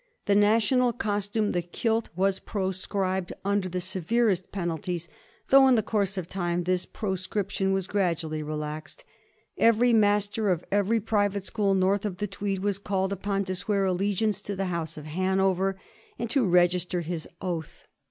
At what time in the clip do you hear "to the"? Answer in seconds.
14.41-14.65